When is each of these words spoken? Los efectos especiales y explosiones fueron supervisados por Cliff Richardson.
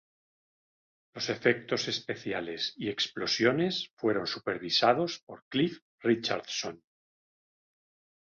Los 1.13 1.29
efectos 1.29 1.87
especiales 1.87 2.73
y 2.75 2.89
explosiones 2.89 3.91
fueron 3.97 4.25
supervisados 4.25 5.19
por 5.27 5.43
Cliff 5.47 5.79
Richardson. 5.99 6.81